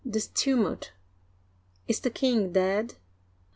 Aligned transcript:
this 0.03 0.25
tumult! 0.29 0.93
Is 1.87 1.99
the 1.99 2.09
king 2.09 2.51
dead 2.53 2.95